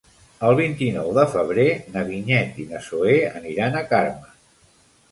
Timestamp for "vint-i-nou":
0.59-1.11